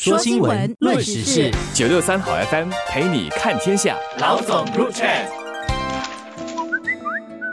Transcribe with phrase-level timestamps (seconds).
[0.00, 3.96] 说新闻，论时事，九六三好 FM 陪你看天下。
[4.20, 5.08] 老总入场。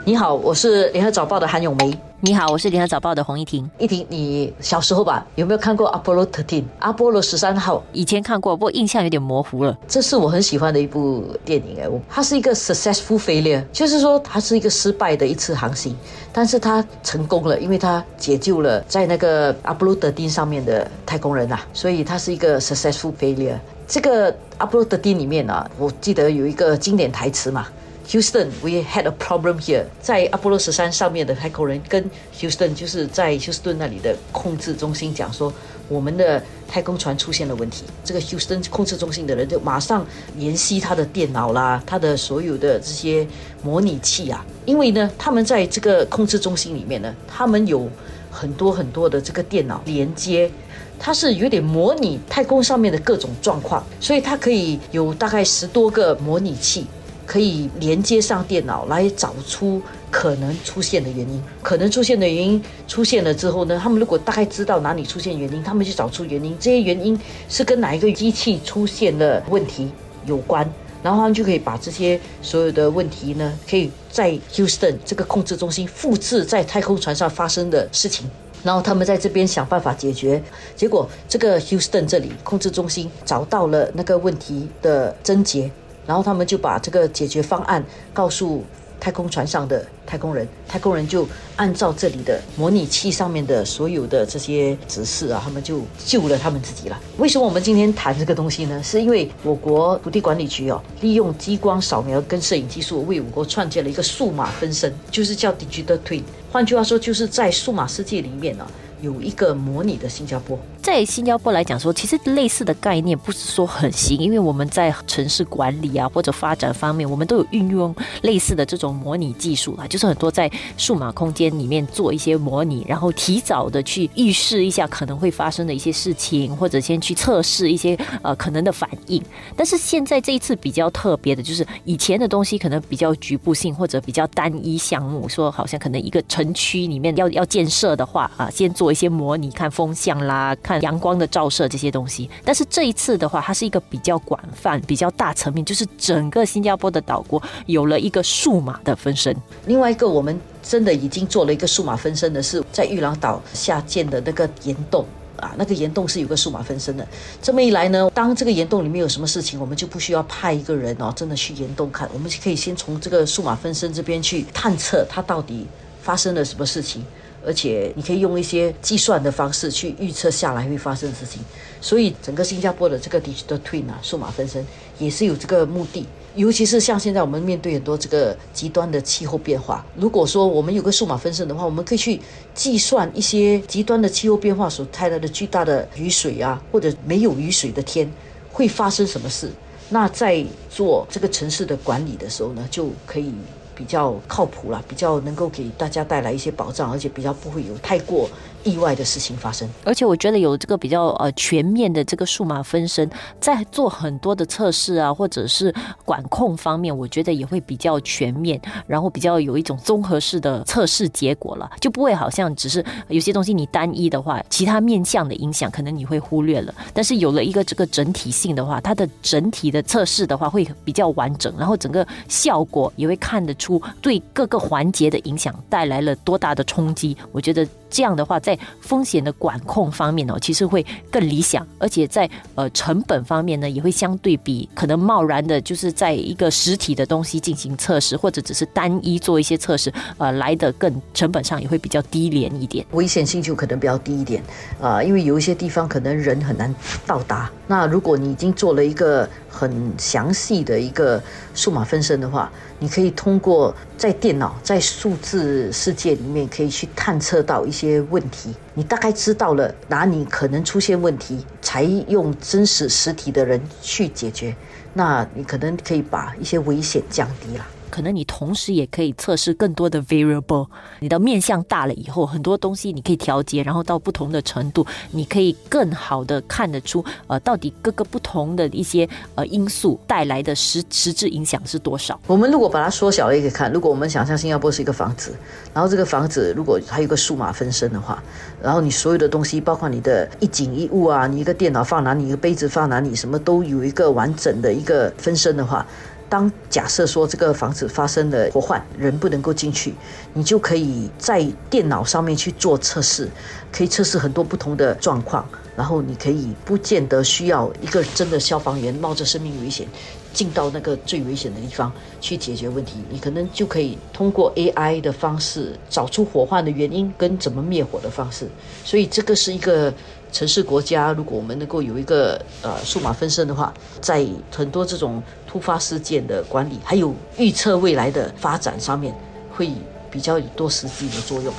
[0.08, 1.92] 你好，我是联合早报的韩永梅。
[2.20, 3.68] 你好，我是联合早报的洪一婷。
[3.76, 6.62] 一婷，你小时候吧，有没有看过阿波罗 thirteen？
[6.78, 7.82] 阿波罗十三号？
[7.92, 9.76] 以前看过，不过印象有点模糊了。
[9.88, 15.96] 这是我很喜欢的一部电影哎，它是一个 successful failure，就是说它是一个失败的一次航行，
[16.32, 23.58] 但是它成功了，因为它解救了在那个阿波罗 thirteen 上面的太空人呐，所以它是一个 successful failure。
[23.88, 27.66] 这个阿波罗 thirteen 里面呢，我记得有一个经典台词嘛。
[28.08, 29.84] Houston, we had a problem here。
[30.00, 35.52] 在阿波罗十三上面的太空人跟 Houston 就是在休斯顿那里的控制中心讲说，
[35.88, 37.82] 我们的太空船出现了问题。
[38.04, 40.06] 这个 Houston 控制中心的人就马上
[40.36, 43.26] 联系他的电脑啦，他的所有的这些
[43.60, 47.90] 模拟器啊，因为呢，他们在这个控制中心里面呢，他们有
[48.30, 50.48] 很多很多的这个电脑连接，
[50.96, 56.86] 它是有点模拟太空上面的各种状况，所以它可以有大概十多个模拟器。
[57.26, 69.90] 可以连接上电脑来找出可能出现的原因，可能出现的原因出现了之后呢，他们如果大概知道哪里出现原因，他们就找出原因，这些原因是跟哪一个机器出现了问题
[70.24, 70.64] 有关，
[71.02, 78.30] 然后他们就可以把这些所有的问题呢，可以在 Houston 这个控制中心复制在太空船上发生的事情，
[78.62, 80.42] 然后他们在这边想办法解决，
[80.74, 85.70] 结果这个 Houston 这里控制中心找到了那个问题的症结。
[86.06, 88.62] 然后他们就把这个解决方案告诉
[88.98, 96.98] 太空船上的太空人，太空人就按照这里的模拟器上面的所有的这些指示啊，他们就救了他们自己了。
[97.18, 98.82] 为什么我们今天谈这个东西呢？
[98.82, 106.22] 是因为我国土地管理局哦，利用激光扫描跟摄影技术，为我国创建了一个数码分身，就是叫 Digital Twin。
[106.50, 108.66] 换句话说，就是在数码世界里面呢。
[109.02, 129.22] 有一个模拟的新加坡，在新加坡来讲说，其实类似的概念不是说很新，因为我们在城市管理啊或者发展方面，我们都有运用类似的这种模拟技术啊，就是很多在数码空间里面做一些模拟，然后提早的去预示一下可能会发生的一些事情，或者先去测试一些呃可能的反应。
[129.54, 138.85] 但是现在这一次比较特别的就是，以前的东西可能比较局部性或者比较单一项目，说好像可能一个城区里面要要建设的话啊，先做。
[138.86, 142.30] 做一些模拟，看风向啦，看阳光的照射这些东西。
[142.44, 149.34] 但是这一次的话，它是一个比较广泛、比较大层面，就是整个新加坡的岛国有了一个数码的分身。
[149.66, 155.04] 另外一个，我们真的已经做了一个数码分身的是在玉郎岛下建的那个岩洞
[155.36, 157.04] 啊，那个岩洞是有个数码分身的。
[157.42, 165.66] 这么一来呢，当这个岩洞里面有什么事情，我们就不需要派一个人哦，真的去岩洞看，我们就可以先从这个数码分身这边去探测它到底
[166.00, 167.04] 发生了什么事情。
[167.46, 171.40] 而且你可以用一些计算的方式去预测下来会发生的事情，
[171.80, 174.66] 所以整个新加坡的这个 digital twin 啊，数码分身
[174.98, 176.04] 也是有这个目的。
[176.34, 182.20] 尤其是像现在我们面对很多这个极端的气候变化，如果说我们有个数码分身的话，我们可以去
[182.52, 188.10] 计算一些极端的气候变化所带来的巨大的雨水啊，或者没有雨水的天
[188.52, 189.50] 会发生什么事。
[189.88, 193.32] 那在做这个城市的管理的时候呢，就可以。
[193.76, 198.28] 比较靠谱了，比较能够给大家带来一些保障，而且比较不会有太过。
[198.64, 203.08] 意外的事情发生，而且我觉得有这个比较呃全面的这个数码分身，
[203.40, 205.72] 在做很多的测试啊，或者是
[206.04, 216.74] 管控方面，我觉得也会比较全面，然后比较有一种综合式的测试结果了，就不会好像只是有些东西你单一的话，其他面向的影响可能你会忽略了。
[216.92, 223.65] 但是有了一个这个整体性的话，它的整体的测试的话会比较完整，然后整个效果也会看得出
[224.00, 227.16] 对各个环节的影响带来了多大的冲击。
[227.32, 227.66] 我觉得。
[227.96, 244.42] 这样的话，在风险的管控方面哦，其实会更理想，而且在呃成本方面呢，也会相对比可能贸然的，就是在一个实体的东西进行测试，或者只是单一做一些测试，呃，来的更成本上也会比较低廉一点，危险性就可能比较低一点
[244.78, 246.74] 啊，因为有一些地方可能人很难
[247.06, 247.50] 到达。
[247.66, 251.20] 那如果你已经做了一个很详细的一个
[251.54, 264.56] 数码分身的话，你可以通过在电脑在数字世界里面可以去探测到一些些问题，你大概知道了哪里可能出现问题，才用真实实体的人去解决，
[264.94, 267.66] 那你可能可以把一些危险降低了。
[267.96, 270.66] 可能你同时也可以测试更多的 variable。
[271.00, 282.20] 你的面向大了以后，很多东西你可以调节，然后到不同的程度，你可以更好的看得出，呃，到底各个不同的一些呃因素带来的实实质影响是多少。
[282.26, 285.34] 我们如果把它缩小了一个看，如果我们想象新加坡是一个房子，
[285.72, 288.22] 然后这个房子如果它有个数码分身的话，
[288.62, 295.86] 然后你所有的东西，包括你的一景一物啊，你一个电脑放哪里，一个杯子放哪里，什么都有一个完整的一个分身的话。
[296.28, 299.94] 当假设说这个房子发生了火患，人不能够进去，
[300.34, 303.28] 你就可以在电脑上面去做测试，
[303.72, 309.86] 可以测试很多不同的状况，然后你可以不见得需要一个真的消防员冒着生命危险
[310.32, 311.90] 进到那个最危险的地方
[312.20, 318.48] 去解决问题，你可能就可以通过 AI 的方式找出火患的原因跟怎么灭火的方式，
[318.84, 319.92] 所以这个是一个。
[320.32, 329.14] 城市国家，如果我们能够有一个呃数码分身的话，在很多这种突发事件的管理，还有预测未来的发展上面，
[329.50, 329.70] 会
[330.10, 331.54] 比较多实际的作用。